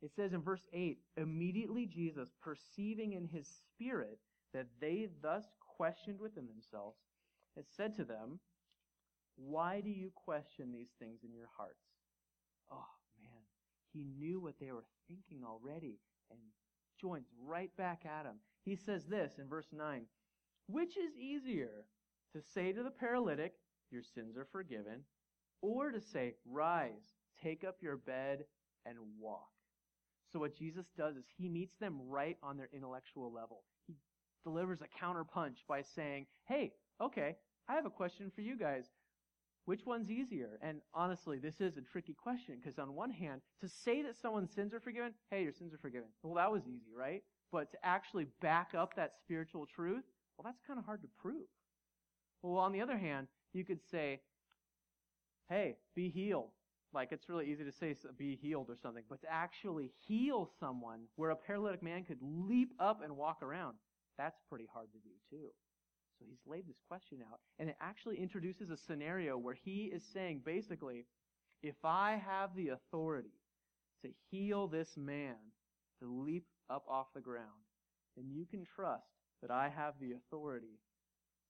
[0.00, 4.18] it says in verse 8, immediately Jesus, perceiving in his spirit
[4.54, 5.44] that they thus
[5.78, 6.98] questioned within themselves,
[7.56, 8.40] has said to them,
[9.36, 11.86] Why do you question these things in your hearts?
[12.70, 13.42] Oh, man.
[13.92, 16.38] He knew what they were thinking already and
[17.00, 18.36] joins right back at him.
[18.64, 20.02] He says this in verse 9
[20.66, 21.86] Which is easier,
[22.34, 23.54] to say to the paralytic,
[23.90, 25.04] Your sins are forgiven,
[25.62, 28.44] or to say, Rise, take up your bed,
[28.84, 29.48] and walk.
[30.32, 33.62] So what Jesus does is he meets them right on their intellectual level.
[34.48, 37.36] Delivers a counterpunch by saying, Hey, okay,
[37.68, 38.86] I have a question for you guys.
[39.66, 40.58] Which one's easier?
[40.62, 44.54] And honestly, this is a tricky question because on one hand, to say that someone's
[44.54, 46.08] sins are forgiven, hey, your sins are forgiven.
[46.22, 47.22] Well, that was easy, right?
[47.52, 50.04] But to actually back up that spiritual truth,
[50.38, 51.44] well, that's kind of hard to prove.
[52.40, 54.20] Well, on the other hand, you could say,
[55.50, 56.52] hey, be healed.
[56.94, 61.00] Like it's really easy to say be healed or something, but to actually heal someone
[61.16, 63.76] where a paralytic man could leap up and walk around,
[64.18, 65.48] that's pretty hard to do too.
[66.18, 70.02] So he's laid this question out, and it actually introduces a scenario where he is
[70.12, 71.06] saying basically,
[71.62, 73.38] if I have the authority
[74.04, 75.36] to heal this man
[76.00, 77.64] to leap up off the ground,
[78.16, 79.06] then you can trust
[79.42, 80.80] that I have the authority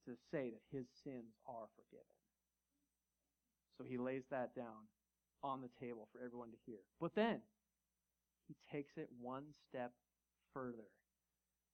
[0.07, 2.04] to say that his sins are forgiven.
[3.78, 4.88] So he lays that down
[5.42, 6.78] on the table for everyone to hear.
[7.00, 7.40] But then
[8.48, 9.92] he takes it one step
[10.52, 10.88] further.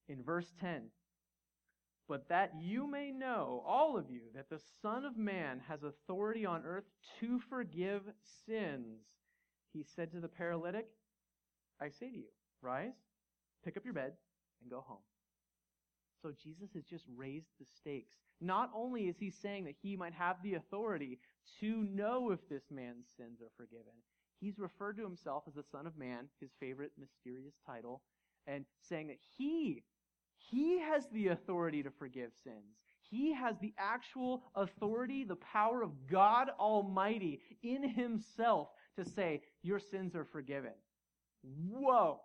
[0.07, 0.83] In verse 10,
[2.07, 6.45] but that you may know, all of you, that the Son of Man has authority
[6.45, 6.83] on earth
[7.19, 8.03] to forgive
[8.45, 9.01] sins,
[9.73, 10.87] he said to the paralytic,
[11.81, 12.29] I say to you,
[12.61, 12.93] rise,
[13.63, 14.13] pick up your bed,
[14.61, 15.03] and go home.
[16.21, 18.15] So Jesus has just raised the stakes.
[18.39, 21.19] Not only is he saying that he might have the authority
[21.59, 23.93] to know if this man's sins are forgiven,
[24.39, 28.01] he's referred to himself as the Son of Man, his favorite mysterious title,
[28.47, 29.83] and saying that he,
[30.49, 32.77] he has the authority to forgive sins.
[33.09, 39.79] He has the actual authority, the power of God Almighty in himself to say, your
[39.79, 40.73] sins are forgiven.
[41.43, 42.19] Whoa!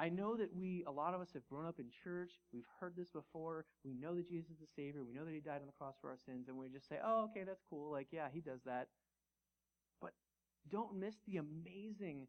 [0.00, 2.32] I know that we, a lot of us have grown up in church.
[2.52, 3.64] We've heard this before.
[3.84, 5.02] We know that Jesus is the Savior.
[5.04, 6.48] We know that He died on the cross for our sins.
[6.48, 7.90] And we just say, oh, okay, that's cool.
[7.90, 8.88] Like, yeah, He does that.
[10.00, 10.12] But
[10.70, 12.28] don't miss the amazing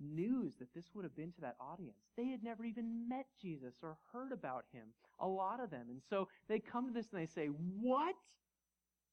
[0.00, 1.98] news that this would have been to that audience.
[2.16, 4.84] They had never even met Jesus or heard about Him.
[5.20, 5.86] A lot of them.
[5.90, 8.14] And so they come to this and they say, what?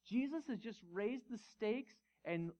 [0.07, 1.93] Jesus has just raised the stakes
[2.25, 2.51] and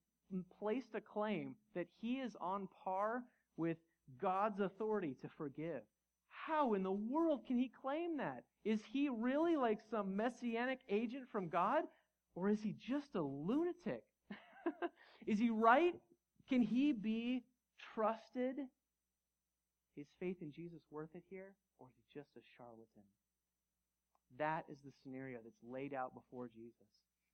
[0.60, 3.24] placed a claim that He is on par
[3.58, 3.78] with
[4.22, 5.82] God's authority to forgive.
[6.30, 8.44] How in the world can he claim that?
[8.66, 11.84] Is he really like some messianic agent from God?
[12.36, 14.04] Or is he just a lunatic?
[15.28, 15.94] is he right?
[16.50, 17.44] Can he be
[17.94, 18.56] trusted?
[19.98, 21.54] Is faith in Jesus worth it here?
[21.80, 23.04] Or is he just a charlatan?
[24.38, 26.88] That is the scenario that's laid out before Jesus.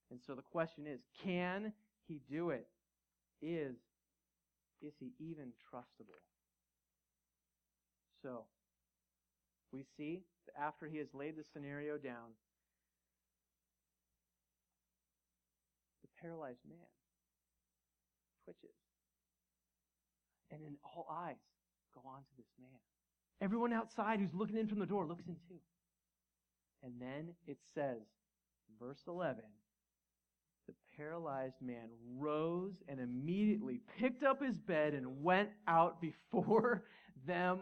[0.10, 1.73] And so the question is, can
[2.07, 2.67] he do it?
[3.41, 3.75] Is,
[4.81, 6.17] is he even trustable?
[8.23, 8.45] So,
[9.71, 12.33] we see that after he has laid the scenario down,
[16.01, 16.88] the paralyzed man
[18.43, 18.87] twitches.
[20.51, 21.36] And then all eyes
[21.93, 22.79] go on to this man.
[23.41, 25.60] Everyone outside who's looking in from the door looks in too.
[26.83, 28.01] And then it says,
[28.79, 29.43] verse 11,
[30.67, 36.83] the paralyzed man rose and immediately picked up his bed and went out before
[37.25, 37.60] them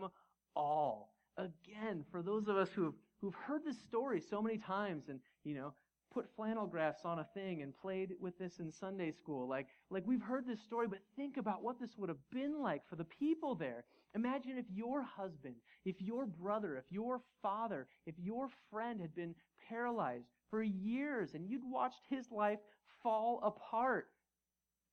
[0.56, 1.13] all.
[1.38, 5.19] Again, for those of us who have, who've heard this story so many times and,
[5.43, 5.74] you know,
[6.15, 9.49] put flannel graphs on a thing and played with this in Sunday school.
[9.49, 12.88] Like, like we've heard this story, but think about what this would have been like
[12.89, 13.84] for the people there.
[14.15, 19.36] Imagine if your husband, if your brother, if your father, if your friend had been
[19.67, 22.60] paralyzed for years and you'd watched his life
[23.04, 24.08] fall apart.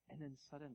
[0.09, 0.73] And then suddenly,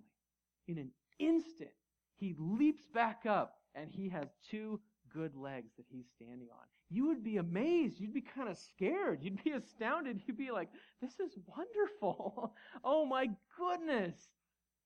[0.66, 1.70] in an instant,
[2.16, 4.80] he leaps back up and he has two
[5.12, 6.64] good legs that he's standing on.
[6.90, 8.01] You would be amazed.
[8.01, 9.23] You'd be kind of scared.
[9.23, 10.23] You'd be astounded.
[10.27, 10.68] You'd be like,
[11.01, 12.55] this is wonderful.
[12.85, 14.14] oh my goodness.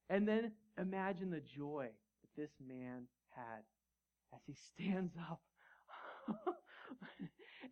[0.09, 1.87] And then imagine the joy
[2.21, 3.63] that this man had
[4.33, 5.41] as he stands up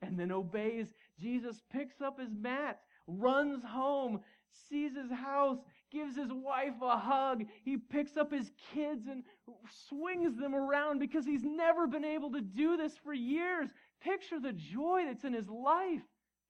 [0.01, 0.87] and then obeys.
[1.19, 4.21] Jesus picks up his mat, runs home,
[4.69, 5.59] sees his house,
[5.91, 7.43] gives his wife a hug.
[7.63, 9.23] He picks up his kids and
[9.89, 13.69] swings them around because he's never been able to do this for years.
[14.01, 16.01] Picture the joy that's in his life.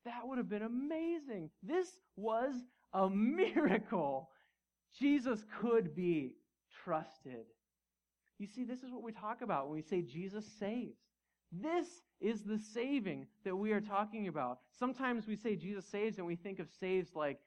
[0.06, 1.50] That would have been amazing.
[1.64, 2.54] This was
[2.94, 4.30] a miracle.
[5.00, 6.36] Jesus could be
[6.84, 7.46] trusted.
[8.40, 10.98] You see, this is what we talk about when we say Jesus saves.
[11.52, 11.88] This
[12.20, 14.60] is the saving that we are talking about.
[14.80, 17.40] Sometimes we say Jesus saves and we think of saves like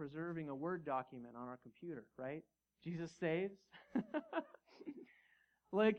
[0.00, 2.42] preserving a Word document on our computer, right?
[2.82, 3.58] Jesus saves.
[5.72, 5.98] like,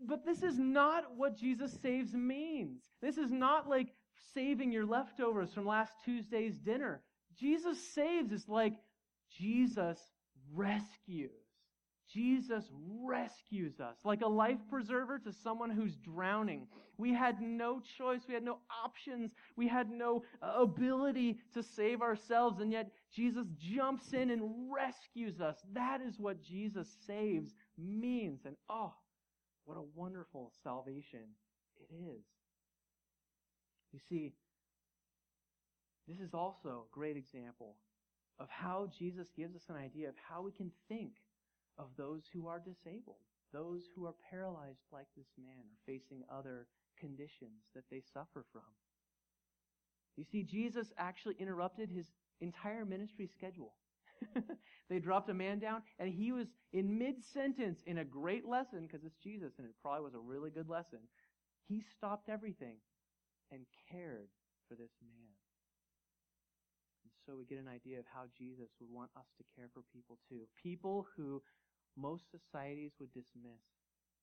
[0.00, 2.82] but this is not what Jesus saves means.
[3.00, 3.88] This is not like
[4.32, 7.02] saving your leftovers from last Tuesday's dinner.
[7.36, 8.74] Jesus saves is like
[9.36, 9.98] Jesus
[10.54, 11.41] rescues.
[12.12, 12.70] Jesus
[13.02, 16.66] rescues us like a life preserver to someone who's drowning.
[16.98, 18.22] We had no choice.
[18.28, 19.32] We had no options.
[19.56, 22.60] We had no uh, ability to save ourselves.
[22.60, 25.56] And yet Jesus jumps in and rescues us.
[25.72, 28.40] That is what Jesus saves means.
[28.44, 28.92] And oh,
[29.64, 31.20] what a wonderful salvation
[31.76, 32.24] it is.
[33.92, 34.32] You see,
[36.08, 37.76] this is also a great example
[38.38, 41.12] of how Jesus gives us an idea of how we can think
[41.78, 46.66] of those who are disabled, those who are paralyzed like this man or facing other
[46.98, 48.62] conditions that they suffer from.
[50.16, 52.06] You see, Jesus actually interrupted his
[52.40, 53.74] entire ministry schedule.
[54.88, 58.82] they dropped a man down, and he was in mid sentence in a great lesson,
[58.82, 61.00] because it's Jesus, and it probably was a really good lesson.
[61.66, 62.76] He stopped everything
[63.50, 64.28] and cared
[64.68, 65.41] for this man.
[67.32, 70.20] So we get an idea of how Jesus would want us to care for people
[70.28, 70.44] too.
[70.60, 71.40] People who
[71.96, 73.64] most societies would dismiss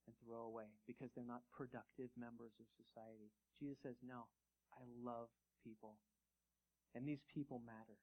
[0.06, 3.34] and throw away because they're not productive members of society.
[3.58, 4.30] Jesus says, No,
[4.78, 5.26] I love
[5.66, 5.98] people.
[6.94, 7.98] And these people matter.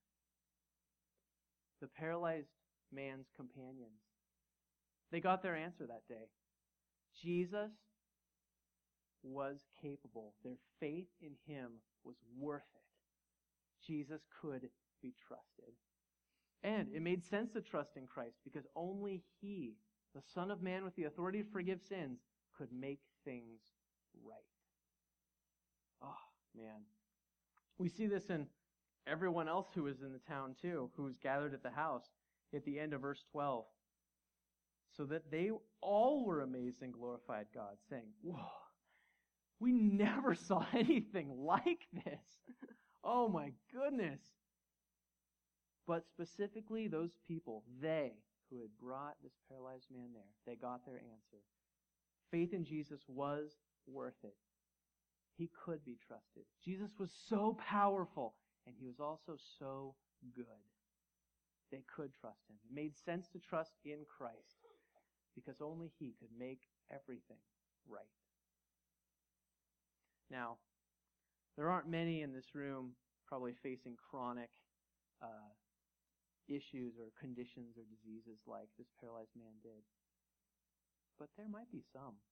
[1.79, 2.51] The paralyzed
[2.90, 4.03] man's companions,
[5.12, 6.35] they got their answer that day.
[7.23, 7.71] Jesus
[9.23, 10.35] was capable.
[10.42, 13.87] Their faith in him was worth it.
[13.87, 14.66] Jesus could
[15.02, 15.74] be trusted.
[16.62, 19.74] And it made sense to trust in Christ because only He,
[20.14, 22.20] the Son of Man with the authority to forgive sins,
[22.56, 23.61] could make things
[24.24, 24.37] right.
[26.02, 26.14] Oh,
[26.56, 26.82] man.
[27.78, 28.46] We see this in
[29.06, 32.06] everyone else who was in the town too, who was gathered at the house
[32.54, 33.64] at the end of verse 12.
[34.96, 35.50] So that they
[35.82, 38.38] all were amazed and glorified God, saying, Whoa,
[39.61, 42.40] we never saw anything like this.
[43.04, 44.20] Oh my goodness.
[45.87, 48.12] But specifically, those people, they
[48.51, 51.42] who had brought this paralyzed man there, they got their answer.
[52.31, 53.51] Faith in Jesus was
[53.87, 54.35] worth it.
[55.38, 56.44] He could be trusted.
[56.64, 58.35] Jesus was so powerful,
[58.66, 59.94] and he was also so
[60.35, 60.44] good.
[61.70, 62.57] They could trust him.
[62.64, 64.57] It made sense to trust in Christ
[65.35, 67.38] because only he could make everything
[67.88, 68.05] right.
[70.31, 70.57] Now,
[71.57, 72.92] there aren't many in this room
[73.29, 74.51] probably facing chronic
[75.22, 75.53] uh,
[76.48, 79.82] issues or conditions or diseases like this paralyzed man did.
[81.18, 82.22] But there might be some.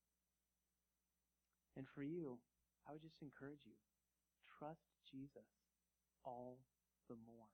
[1.74, 2.38] And for you,
[2.86, 3.74] I would just encourage you
[4.58, 5.48] trust Jesus
[6.22, 6.62] all
[7.10, 7.50] the more.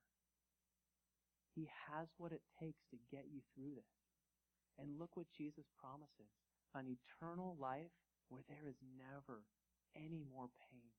[1.57, 3.95] He has what it takes to get you through this.
[4.79, 6.31] And look what Jesus promises
[6.77, 7.93] an eternal life
[8.31, 9.43] where there is never
[9.99, 10.95] any more pain,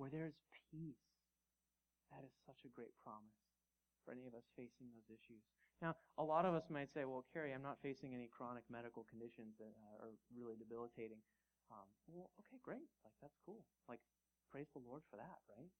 [0.00, 0.38] where there is
[0.72, 1.04] peace.
[2.08, 3.49] That is such a great promise
[4.10, 5.38] for any of us facing those issues.
[5.78, 9.06] Now, a lot of us might say, well, Carrie, I'm not facing any chronic medical
[9.06, 11.22] conditions that uh, are really debilitating.
[11.70, 12.90] Um, well, okay, great.
[13.06, 13.62] Like, that's cool.
[13.86, 14.02] Like,
[14.50, 15.70] praise the Lord for that, right?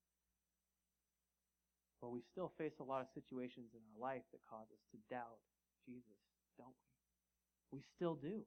[1.99, 4.99] But we still face a lot of situations in our life that cause us to
[5.11, 5.43] doubt
[5.83, 6.23] Jesus,
[6.55, 7.83] don't we?
[7.83, 8.47] We still do.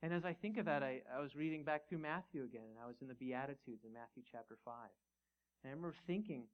[0.00, 2.80] And as I think of that, I, I was reading back through Matthew again, and
[2.80, 4.74] I was in the Beatitudes in Matthew chapter 5.
[5.62, 6.48] And I remember thinking,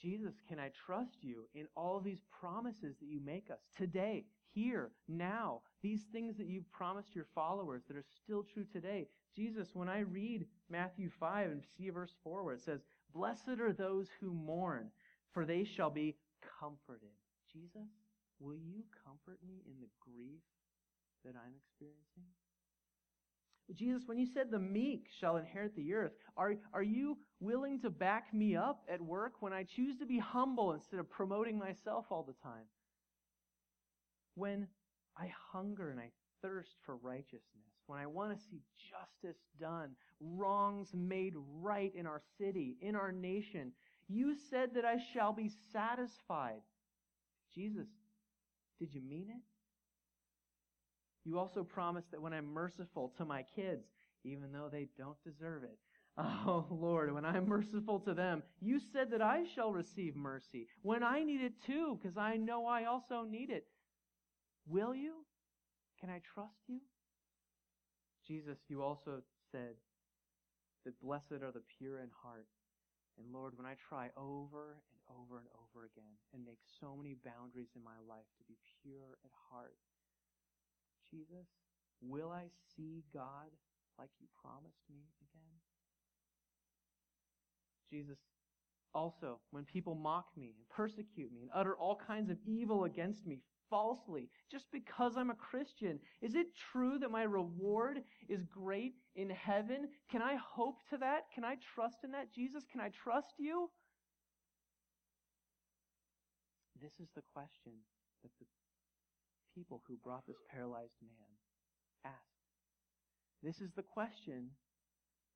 [0.00, 4.24] Jesus, can I trust you in all these promises that you make us today,
[4.54, 5.62] here, now?
[5.82, 9.08] These things that you've promised your followers that are still true today.
[9.34, 12.80] Jesus, when I read Matthew 5 and see verse 4 where it says,
[13.14, 14.90] Blessed are those who mourn,
[15.32, 16.16] for they shall be
[16.60, 17.16] comforted.
[17.52, 17.88] Jesus,
[18.38, 20.42] will you comfort me in the grief
[21.24, 22.24] that I'm experiencing?
[23.74, 27.90] Jesus, when you said the meek shall inherit the earth, are, are you willing to
[27.90, 32.06] back me up at work when I choose to be humble instead of promoting myself
[32.10, 32.66] all the time?
[34.34, 34.68] When
[35.18, 36.10] I hunger and I
[36.42, 37.42] thirst for righteousness,
[37.86, 38.60] when I want to see
[38.90, 39.90] justice done,
[40.20, 43.72] wrongs made right in our city, in our nation,
[44.08, 46.60] you said that I shall be satisfied.
[47.54, 47.88] Jesus,
[48.78, 49.42] did you mean it?
[51.26, 53.84] You also promised that when I'm merciful to my kids,
[54.22, 55.76] even though they don't deserve it,
[56.16, 61.02] oh Lord, when I'm merciful to them, you said that I shall receive mercy when
[61.02, 63.66] I need it too, because I know I also need it.
[64.68, 65.26] Will you?
[66.00, 66.78] Can I trust you?
[68.26, 69.20] Jesus, you also
[69.50, 69.74] said
[70.84, 72.46] that blessed are the pure in heart.
[73.18, 77.16] And Lord, when I try over and over and over again and make so many
[77.24, 79.74] boundaries in my life to be pure at heart,
[81.10, 81.46] Jesus,
[82.00, 82.44] will I
[82.76, 83.50] see God
[83.98, 85.56] like you promised me again?
[87.90, 88.18] Jesus,
[88.94, 93.26] also, when people mock me and persecute me and utter all kinds of evil against
[93.26, 98.94] me falsely just because I'm a Christian, is it true that my reward is great
[99.14, 99.88] in heaven?
[100.10, 101.24] Can I hope to that?
[101.34, 102.32] Can I trust in that?
[102.32, 103.70] Jesus, can I trust you?
[106.80, 107.72] This is the question
[108.22, 108.46] that the
[109.56, 111.32] people who brought this paralyzed man
[112.04, 112.44] asked.
[113.40, 114.52] This is the question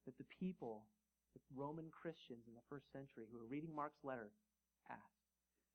[0.05, 0.85] that the people,
[1.33, 4.29] the Roman Christians in the first century who were reading Mark's letter,
[4.93, 5.25] asked.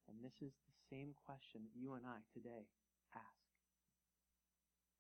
[0.06, 2.70] And this is the same question that you and I today
[3.18, 3.42] ask.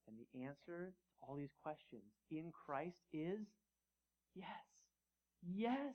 [0.09, 3.45] And the answer to all these questions in Christ is
[4.33, 4.65] yes.
[5.45, 5.93] Yes.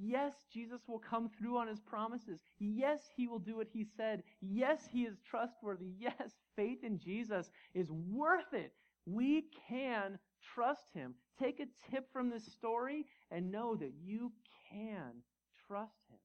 [0.00, 2.40] Yes, Jesus will come through on his promises.
[2.58, 4.22] Yes, he will do what he said.
[4.40, 5.86] Yes, he is trustworthy.
[5.98, 8.72] Yes, faith in Jesus is worth it.
[9.06, 10.18] We can
[10.54, 11.14] trust him.
[11.40, 14.32] Take a tip from this story and know that you
[14.70, 15.22] can
[15.66, 16.18] trust him.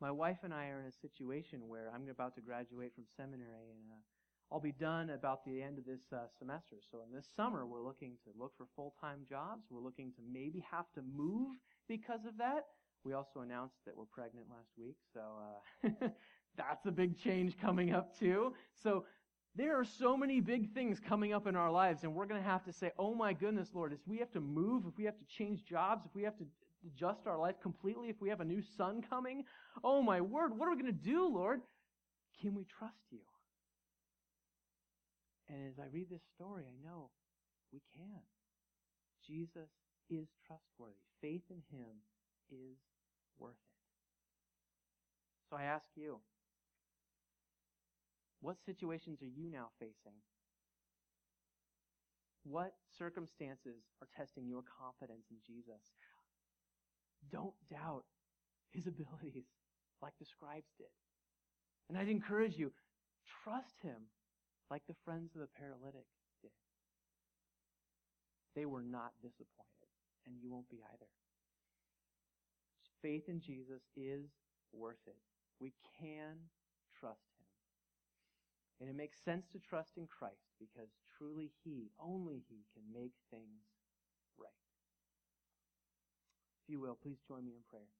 [0.00, 3.70] My wife and I are in a situation where I'm about to graduate from seminary
[3.70, 4.00] and uh,
[4.52, 6.76] I'll be done about the end of this uh, semester.
[6.90, 9.64] So in this summer, we're looking to look for full-time jobs.
[9.70, 11.56] We're looking to maybe have to move
[11.88, 12.64] because of that.
[13.04, 16.08] We also announced that we're pregnant last week, so uh,
[16.56, 18.54] that's a big change coming up too.
[18.82, 19.04] So
[19.54, 22.48] there are so many big things coming up in our lives, and we're going to
[22.48, 23.92] have to say, "Oh my goodness, Lord!
[23.92, 26.46] If we have to move, if we have to change jobs, if we have to
[26.86, 29.44] adjust our life completely, if we have a new son coming,
[29.82, 31.60] oh my word, what are we going to do, Lord?
[32.40, 33.20] Can we trust you?"
[35.48, 37.10] And as I read this story, I know
[37.70, 38.22] we can.
[39.26, 39.68] Jesus
[40.10, 41.00] is trustworthy.
[41.20, 42.04] Faith in him
[42.50, 42.78] is
[43.38, 43.74] worth it.
[45.50, 46.20] So I ask you,
[48.40, 50.18] what situations are you now facing?
[52.44, 55.80] What circumstances are testing your confidence in Jesus?
[57.32, 58.04] Don't doubt
[58.72, 59.48] his abilities
[60.02, 60.92] like the scribes did.
[61.88, 62.72] And I'd encourage you,
[63.44, 64.08] trust him
[64.70, 66.04] like the friends of the paralytic
[66.42, 66.50] did.
[68.54, 69.92] They were not disappointed,
[70.26, 71.10] and you won't be either.
[73.02, 74.24] Faith in Jesus is
[74.72, 75.16] worth it.
[75.60, 76.36] We can
[76.98, 77.44] trust him.
[78.80, 83.12] And it makes sense to trust in Christ because truly he, only he, can make
[83.30, 83.62] things
[84.38, 84.50] right.
[86.64, 87.92] If you will, please join me in prayer.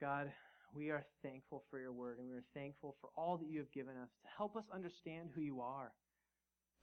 [0.00, 0.32] God,
[0.74, 3.72] we are thankful for your word and we are thankful for all that you have
[3.72, 5.92] given us to help us understand who you are.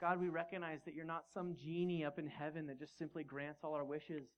[0.00, 3.60] God, we recognize that you're not some genie up in heaven that just simply grants
[3.64, 4.28] all our wishes.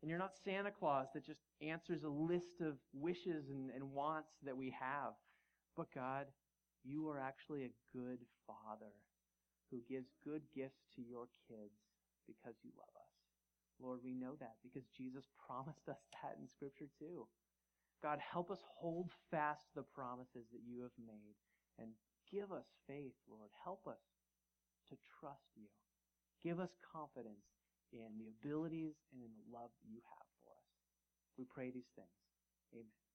[0.00, 4.30] And you're not Santa Claus that just answers a list of wishes and, and wants
[4.44, 5.14] that we have.
[5.76, 6.26] But God,
[6.84, 8.94] you are actually a good father
[9.70, 11.74] who gives good gifts to your kids
[12.26, 13.12] because you love us.
[13.80, 17.26] Lord, we know that because Jesus promised us that in Scripture too.
[18.02, 21.34] God, help us hold fast the promises that you have made
[21.78, 21.90] and
[22.30, 23.50] give us faith, Lord.
[23.64, 23.98] Help us
[24.90, 25.68] to trust you.
[26.42, 27.44] Give us confidence
[27.92, 30.70] in the abilities and in the love that you have for us.
[31.38, 32.18] We pray these things.
[32.74, 33.07] Amen.